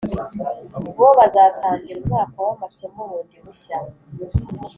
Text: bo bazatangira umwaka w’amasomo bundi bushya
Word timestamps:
bo 0.97 1.07
bazatangira 1.17 1.97
umwaka 2.03 2.37
w’amasomo 2.45 3.01
bundi 3.09 3.37
bushya 3.43 3.77